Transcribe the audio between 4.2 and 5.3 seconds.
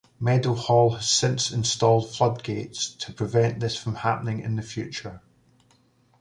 in the future.